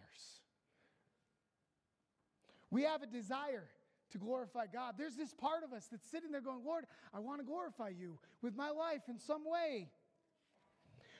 [2.70, 3.68] We have a desire
[4.12, 4.94] to glorify God.
[4.96, 8.18] There's this part of us that's sitting there going, Lord, I want to glorify you
[8.40, 9.88] with my life in some way.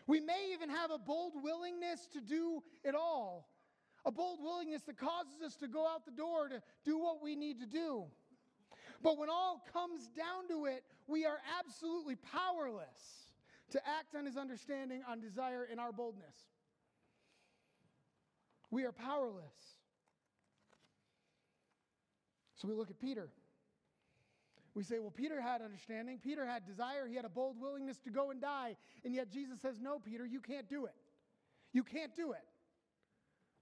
[0.07, 3.49] We may even have a bold willingness to do it all,
[4.05, 7.37] a bold willingness that causes us to go out the door to do what we
[7.37, 8.05] need to do.
[9.03, 13.29] But when all comes down to it, we are absolutely powerless
[13.71, 16.35] to act on his understanding, on desire, and our boldness.
[18.71, 19.45] We are powerless.
[22.57, 23.29] So we look at Peter.
[24.75, 28.11] We say, well, Peter had understanding, Peter had desire, he had a bold willingness to
[28.11, 28.77] go and die.
[29.05, 30.95] And yet Jesus says, no, Peter, you can't do it.
[31.73, 32.45] You can't do it.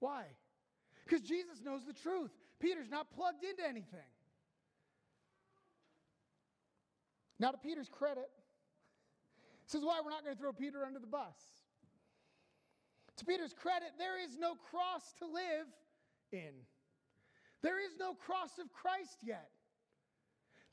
[0.00, 0.24] Why?
[1.04, 2.30] Because Jesus knows the truth.
[2.61, 4.11] Peter's not plugged into anything.
[7.38, 8.28] Now, to Peter's credit,
[9.66, 11.37] this is why we're not going to throw Peter under the bus.
[13.18, 15.66] To Peter's credit, there is no cross to live
[16.32, 16.52] in.
[17.62, 19.50] There is no cross of Christ yet.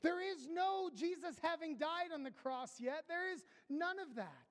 [0.02, 3.04] There is no Jesus having died on the cross yet.
[3.08, 4.43] There is none of that.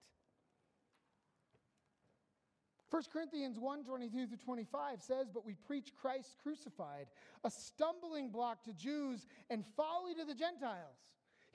[2.94, 7.08] 1 Corinthians 1 22 through 25 says, But we preach Christ crucified,
[7.44, 11.00] a stumbling block to Jews and folly to the Gentiles.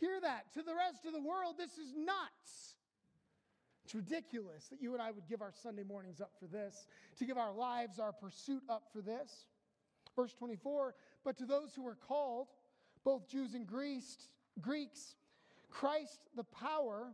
[0.01, 0.53] Hear that.
[0.55, 2.74] To the rest of the world, this is nuts.
[3.85, 6.88] It's ridiculous that you and I would give our Sunday mornings up for this,
[7.20, 9.46] to give our lives, our pursuit up for this.
[10.16, 12.48] Verse 24, but to those who are called,
[13.05, 14.29] both Jews and Greeks,
[14.61, 15.14] Greeks,
[15.70, 17.12] Christ, the power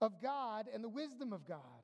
[0.00, 1.79] of God and the wisdom of God.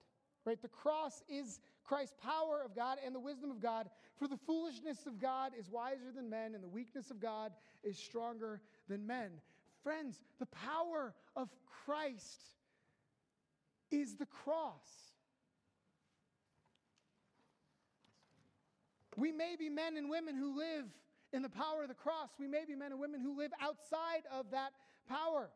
[0.47, 0.63] Right?
[0.63, 3.91] The cross is Christ's power of God and the wisdom of God.
[4.17, 7.99] For the foolishness of God is wiser than men, and the weakness of God is
[7.99, 9.31] stronger than men.
[9.83, 11.49] Friends, the power of
[11.85, 12.41] Christ
[13.91, 15.13] is the cross.
[19.17, 20.85] We may be men and women who live
[21.33, 22.29] in the power of the cross.
[22.39, 24.73] We may be men and women who live outside of that
[25.09, 25.51] power.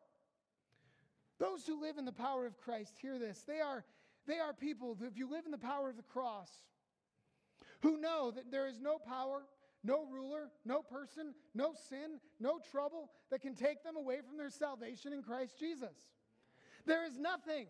[1.38, 3.42] Those who live in the power of Christ, hear this.
[3.46, 3.84] They are,
[4.26, 6.50] they are people, who, if you live in the power of the cross,
[7.82, 9.42] who know that there is no power,
[9.82, 14.50] no ruler, no person, no sin, no trouble that can take them away from their
[14.50, 15.96] salvation in Christ Jesus.
[16.86, 17.66] There is nothing.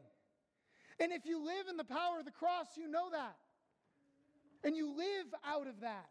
[0.99, 3.37] And if you live in the power of the cross, you know that.
[4.65, 6.09] And you live out of that.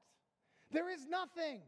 [0.71, 1.61] There is nothing.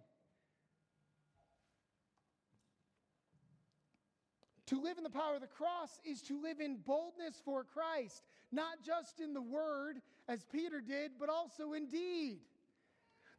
[4.68, 8.24] To live in the power of the cross is to live in boldness for Christ,
[8.52, 12.40] not just in the word, as Peter did, but also in deed.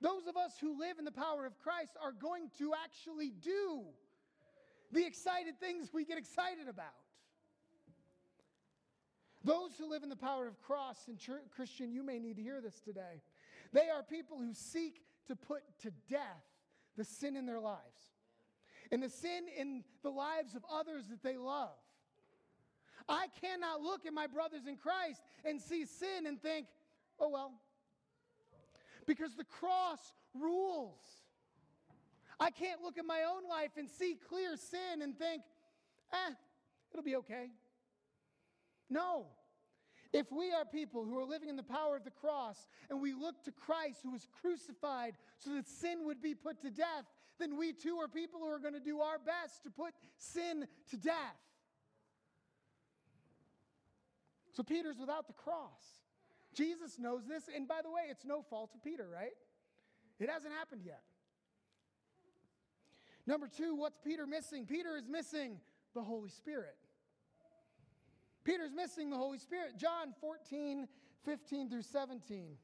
[0.01, 3.83] Those of us who live in the power of Christ are going to actually do
[4.91, 6.87] the excited things we get excited about.
[9.45, 11.19] Those who live in the power of cross, and
[11.55, 13.23] Christian, you may need to hear this today.
[13.73, 16.45] They are people who seek to put to death
[16.97, 18.13] the sin in their lives
[18.93, 21.71] and the sin in the lives of others that they love.
[23.09, 26.67] I cannot look at my brothers in Christ and see sin and think,
[27.19, 27.53] oh well,
[29.07, 30.01] because the cross
[30.35, 31.01] rules.
[32.41, 35.43] I can't look at my own life and see clear sin and think,
[36.13, 36.35] eh,
[36.93, 37.51] it'll be okay.
[38.91, 39.27] No.
[40.13, 43.15] If we are people who are living in the power of the cross and we
[43.15, 47.05] look to Christ who was crucified so that sin would be put to death,
[47.39, 50.67] then we too are people who are going to do our best to put sin
[50.91, 51.39] to death.
[54.53, 56.01] So Peter's without the cross.
[56.55, 59.33] Jesus knows this, and by the way, it's no fault of Peter, right?
[60.21, 61.03] It hasn't happened yet.
[63.27, 64.67] Number two, what's Peter missing?
[64.67, 65.59] Peter is missing
[65.95, 66.77] the Holy Spirit.
[68.45, 69.79] Peter's missing the Holy Spirit.
[69.79, 70.89] John 14,
[71.25, 72.57] 15 through 17.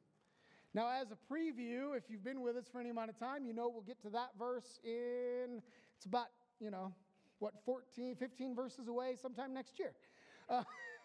[0.75, 3.55] Now, as a preview, if you've been with us for any amount of time, you
[3.55, 5.63] know we'll get to that verse in,
[5.97, 6.27] it's about,
[6.61, 6.93] you know,
[7.39, 9.93] what, 14, 15 verses away sometime next year.
[10.51, 10.65] Uh,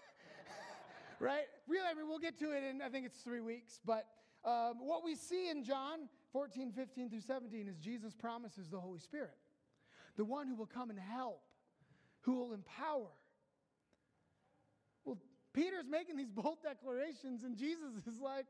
[1.23, 1.45] right?
[1.67, 3.79] Really, I mean, we'll get to it in, I think it's three weeks.
[3.85, 4.05] But
[4.43, 8.99] um, what we see in John 14, 15 through 17 is Jesus promises the Holy
[8.99, 9.37] Spirit,
[10.17, 11.41] the one who will come and help,
[12.21, 13.07] who will empower.
[15.05, 15.17] Well,
[15.53, 18.45] Peter's making these bold declarations, and Jesus is like,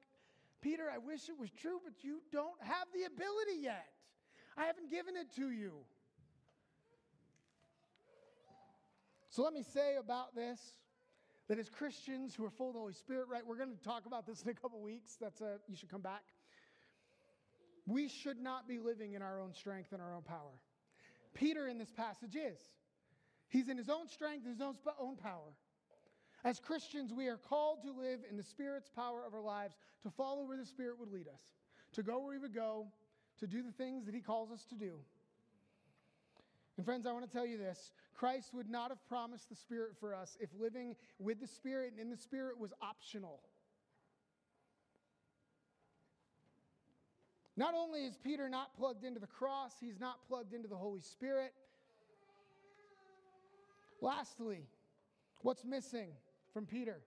[0.62, 3.86] Peter, I wish it was true, but you don't have the ability yet.
[4.58, 5.74] I haven't given it to you.
[9.30, 10.60] So let me say about this
[11.48, 14.06] that as Christians who are full of the Holy Spirit, right, we're going to talk
[14.06, 15.18] about this in a couple weeks.
[15.20, 16.24] That's a, you should come back.
[17.86, 20.62] We should not be living in our own strength and our own power.
[21.34, 22.60] Peter in this passage is.
[23.50, 25.54] He's in his own strength, and his own, own power.
[26.44, 30.10] As Christians, we are called to live in the Spirit's power of our lives, to
[30.10, 31.42] follow where the Spirit would lead us,
[31.94, 32.88] to go where He would go,
[33.40, 35.00] to do the things that He calls us to do.
[36.78, 39.92] And, friends, I want to tell you this Christ would not have promised the Spirit
[40.00, 43.42] for us if living with the Spirit and in the Spirit was optional.
[47.56, 51.02] Not only is Peter not plugged into the cross, he's not plugged into the Holy
[51.02, 51.54] Spirit.
[54.02, 54.66] Lastly,
[55.44, 56.10] what's missing?
[56.54, 57.02] from Peter.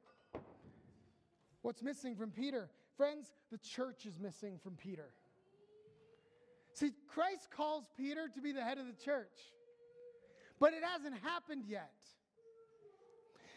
[1.63, 2.69] What's missing from Peter?
[2.97, 5.11] Friends, the church is missing from Peter.
[6.75, 9.53] See, Christ calls Peter to be the head of the church,
[10.59, 11.93] but it hasn't happened yet.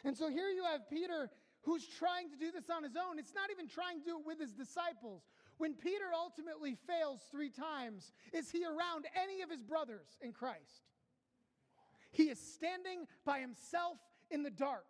[0.04, 1.30] And so here you have Peter
[1.64, 3.20] who's trying to do this on his own.
[3.20, 5.24] It's not even trying to do it with his disciples.
[5.58, 10.88] When Peter ultimately fails three times, is he around any of his brothers in Christ?
[12.12, 13.98] He is standing by himself
[14.32, 14.86] in the dark.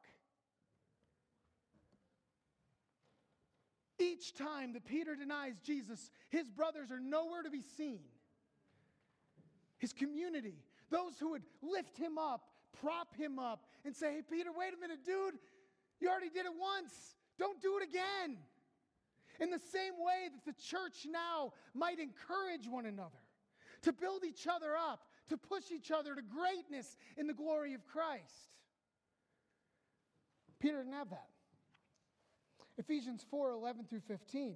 [3.98, 8.00] Each time that Peter denies Jesus, his brothers are nowhere to be seen.
[9.78, 12.50] His community, those who would lift him up,
[12.82, 15.36] prop him up, and say, Hey, Peter, wait a minute, dude,
[16.00, 17.16] you already did it once.
[17.38, 18.38] Don't do it again.
[19.40, 23.22] In the same way that the church now might encourage one another,
[23.84, 27.86] to build each other up, to push each other to greatness in the glory of
[27.86, 28.58] Christ.
[30.60, 31.30] Peter didn't have that.
[32.78, 34.56] Ephesians 4 11 through 15.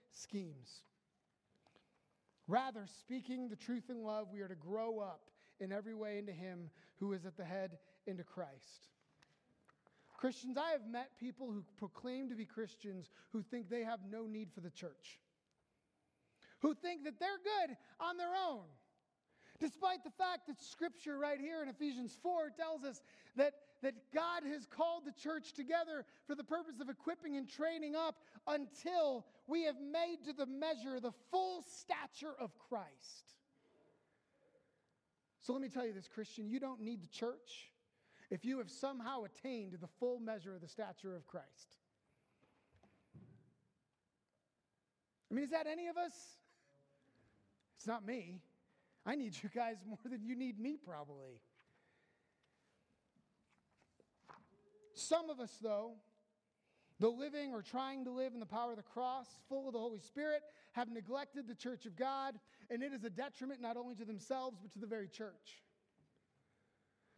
[0.11, 0.81] schemes.
[2.47, 6.31] Rather, speaking the truth in love, we are to grow up in every way into
[6.31, 8.89] Him who is at the head, into Christ.
[10.17, 14.27] Christians, I have met people who proclaim to be Christians who think they have no
[14.27, 15.19] need for the church,
[16.59, 18.65] who think that they're good on their own.
[19.59, 23.01] Despite the fact that scripture right here in Ephesians 4 tells us
[23.35, 23.53] that,
[23.83, 28.15] that God has called the church together for the purpose of equipping and training up
[28.47, 33.35] until we have made to the measure the full stature of Christ.
[35.41, 37.73] So let me tell you this, Christian, you don't need the church
[38.29, 41.75] if you have somehow attained the full measure of the stature of Christ.
[45.29, 46.13] I mean, is that any of us?
[47.75, 48.39] It's not me.
[49.05, 51.41] I need you guys more than you need me, probably.
[54.93, 55.95] Some of us, though,
[57.01, 59.79] the living or trying to live in the power of the cross, full of the
[59.79, 60.43] Holy Spirit,
[60.73, 62.35] have neglected the church of God,
[62.69, 65.63] and it is a detriment not only to themselves, but to the very church.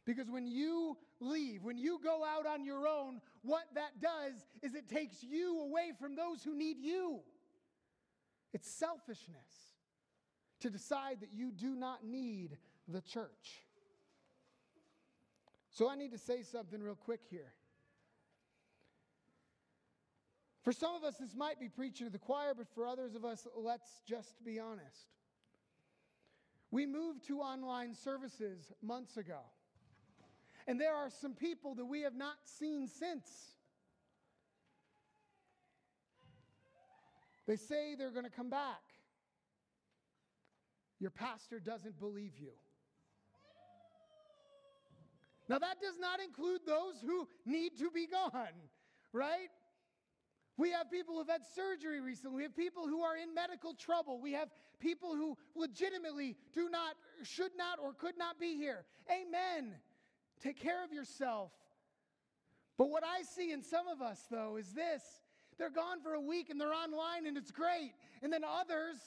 [0.06, 4.74] Because when you leave, when you go out on your own, what that does is
[4.74, 7.20] it takes you away from those who need you.
[8.54, 9.74] It's selfishness
[10.62, 12.58] to decide that you do not need
[12.88, 13.66] the church.
[15.72, 17.52] So I need to say something real quick here.
[20.64, 23.26] For some of us, this might be preaching to the choir, but for others of
[23.26, 25.08] us, let's just be honest.
[26.72, 29.40] We moved to online services months ago.
[30.66, 33.30] And there are some people that we have not seen since.
[37.46, 38.82] They say they're going to come back.
[41.02, 42.54] Your pastor doesn't believe you.
[45.50, 48.56] Now, that does not include those who need to be gone,
[49.12, 49.50] right?
[50.58, 52.38] We have people who've had surgery recently.
[52.38, 54.20] We have people who are in medical trouble.
[54.22, 54.50] We have
[54.80, 58.86] people who legitimately do not, should not, or could not be here.
[59.12, 59.74] Amen.
[60.44, 61.52] Take care of yourself.
[62.78, 65.02] But what I see in some of us, though, is this
[65.58, 67.94] they're gone for a week and they're online and it's great.
[68.22, 68.98] And then others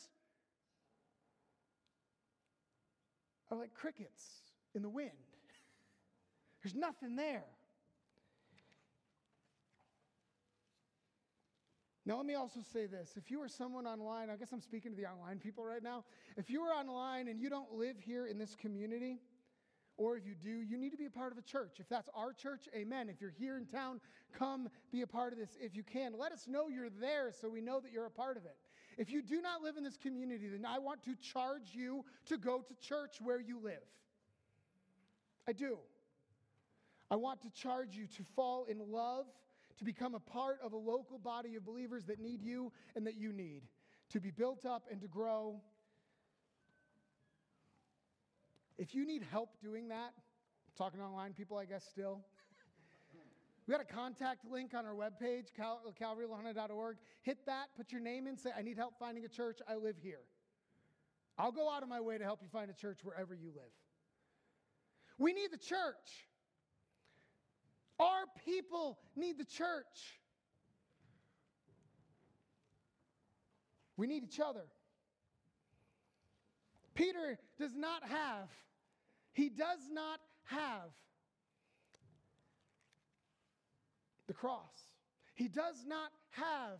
[3.51, 4.25] are like crickets
[4.75, 5.11] in the wind.
[6.63, 7.45] There's nothing there.
[12.07, 13.15] Now, let me also say this.
[13.17, 16.05] If you are someone online, I guess I'm speaking to the online people right now.
[16.37, 19.19] If you are online and you don't live here in this community,
[19.97, 21.79] or if you do, you need to be a part of a church.
[21.81, 23.09] If that's our church, amen.
[23.09, 24.01] If you're here in town,
[24.33, 26.13] come be a part of this if you can.
[26.17, 28.57] Let us know you're there so we know that you're a part of it.
[28.99, 32.39] If you do not live in this community, then I want to charge you to
[32.39, 33.83] go to church where you live.
[35.49, 35.79] I do.
[37.11, 39.27] I want to charge you to fall in love,
[39.79, 43.16] to become a part of a local body of believers that need you and that
[43.16, 43.62] you need,
[44.11, 45.61] to be built up and to grow
[48.79, 50.12] if you need help doing that,
[50.77, 52.20] talking online people, I guess, still,
[53.66, 56.99] we got a contact link on our webpage, cal- calvarylahana.org.
[57.22, 59.59] Hit that, put your name in, say, I need help finding a church.
[59.68, 60.20] I live here.
[61.39, 63.72] I'll go out of my way to help you find a church wherever you live.
[65.18, 66.26] We need the church.
[67.99, 70.21] Our people need the church.
[73.97, 74.65] We need each other.
[76.95, 78.49] Peter does not have
[79.37, 80.89] he does not have
[84.27, 84.73] the cross.
[85.35, 86.79] He does not have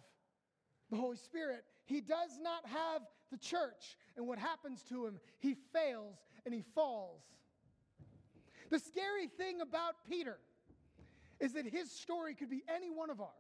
[0.91, 1.65] the Holy Spirit.
[1.85, 3.99] He does not have the church.
[4.17, 5.21] And what happens to him?
[5.39, 7.21] He fails and he falls.
[8.71, 10.39] The scary thing about Peter
[11.41, 13.31] is that his story could be any one of ours.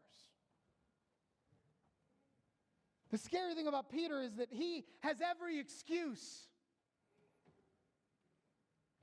[3.10, 6.48] The scary thing about Peter is that he has every excuse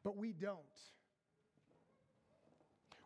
[0.04, 0.60] but we don't.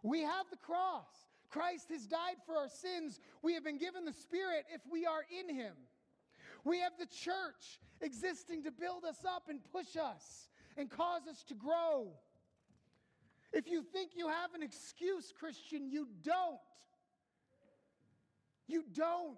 [0.03, 1.07] We have the cross.
[1.49, 3.19] Christ has died for our sins.
[3.41, 5.73] We have been given the Spirit if we are in Him.
[6.63, 11.43] We have the church existing to build us up and push us and cause us
[11.45, 12.09] to grow.
[13.53, 16.59] If you think you have an excuse, Christian, you don't.
[18.67, 19.37] You don't.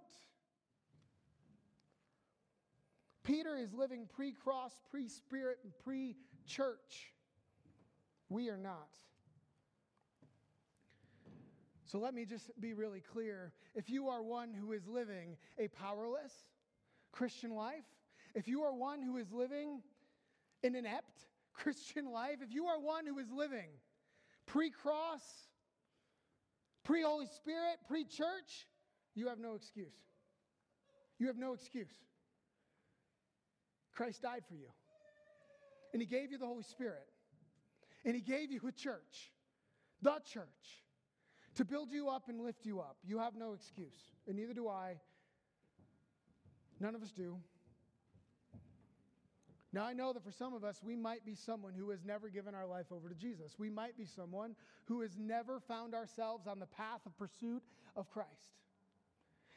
[3.23, 6.15] Peter is living pre cross, pre spirit, and pre
[6.47, 7.13] church.
[8.27, 8.89] We are not.
[11.85, 13.51] So let me just be really clear.
[13.75, 16.33] If you are one who is living a powerless
[17.11, 17.85] Christian life,
[18.35, 19.81] if you are one who is living
[20.63, 23.69] an inept Christian life, if you are one who is living
[24.49, 25.21] pre cross,
[26.83, 28.67] pre Holy Spirit, pre church,
[29.15, 29.93] you have no excuse.
[31.19, 31.87] You have no excuse.
[33.93, 34.67] Christ died for you,
[35.93, 37.07] and He gave you the Holy Spirit.
[38.05, 39.33] And He gave you a church,
[40.01, 40.83] the church,
[41.55, 42.97] to build you up and lift you up.
[43.03, 44.95] You have no excuse, and neither do I.
[46.79, 47.37] None of us do.
[49.71, 52.29] Now, I know that for some of us, we might be someone who has never
[52.29, 53.53] given our life over to Jesus.
[53.59, 54.55] We might be someone
[54.85, 57.61] who has never found ourselves on the path of pursuit
[57.95, 58.57] of Christ.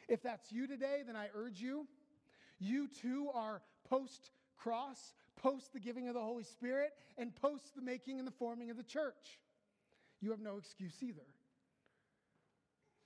[0.09, 1.87] If that's you today, then I urge you,
[2.59, 7.83] you too are post cross, post the giving of the Holy Spirit, and post the
[7.83, 9.41] making and the forming of the church.
[10.21, 11.27] You have no excuse either.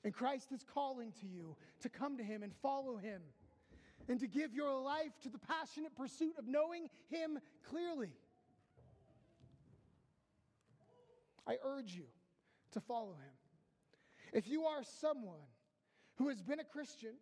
[0.04, 3.22] And Christ is calling to you to come to Him and follow Him
[4.09, 7.38] and to give your life to the passionate pursuit of knowing Him
[7.68, 8.12] clearly.
[11.46, 12.07] I urge you
[12.72, 13.32] to follow Him.
[14.32, 15.40] If you are someone
[16.16, 17.14] who has been a Christian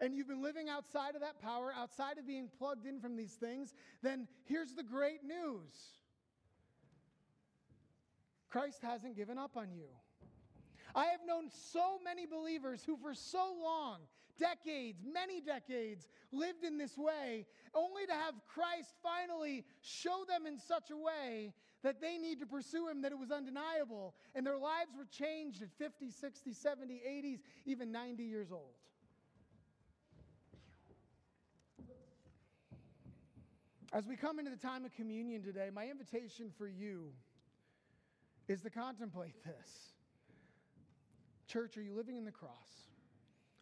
[0.00, 3.34] and you've been living outside of that power, outside of being plugged in from these
[3.34, 5.98] things, then here's the great news
[8.50, 9.86] Christ hasn't given up on you.
[10.94, 14.00] I have known so many believers who, for so long,
[14.42, 20.58] decades, many decades, lived in this way, only to have Christ finally show them in
[20.58, 24.58] such a way that they need to pursue Him that it was undeniable, and their
[24.58, 28.74] lives were changed at 50, 60, 70, 80s, even 90 years old.
[33.92, 37.12] As we come into the time of communion today, my invitation for you
[38.48, 39.92] is to contemplate this.
[41.46, 42.91] Church, are you living in the cross?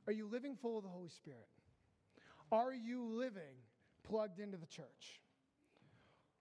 [0.07, 1.48] Are you living full of the Holy Spirit?
[2.53, 3.57] Are you living
[4.03, 5.22] plugged into the church?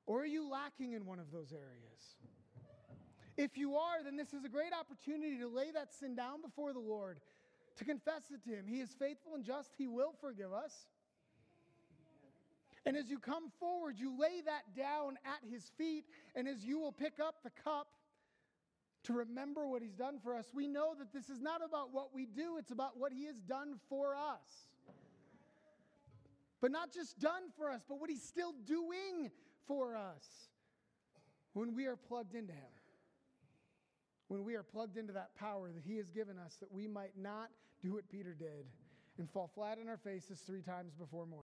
[0.05, 2.15] Or are you lacking in one of those areas?
[3.37, 6.73] If you are, then this is a great opportunity to lay that sin down before
[6.73, 7.19] the Lord,
[7.77, 8.65] to confess it to Him.
[8.67, 10.73] He is faithful and just, He will forgive us.
[12.85, 16.05] And as you come forward, you lay that down at His feet,
[16.35, 17.87] and as you will pick up the cup,
[19.03, 22.13] to remember what he's done for us, we know that this is not about what
[22.13, 24.67] we do, it's about what he has done for us.
[26.61, 29.31] But not just done for us, but what he's still doing
[29.67, 30.49] for us
[31.53, 32.71] when we are plugged into him.
[34.27, 37.17] When we are plugged into that power that he has given us, that we might
[37.17, 37.49] not
[37.81, 38.65] do what Peter did
[39.17, 41.48] and fall flat on our faces three times before morning.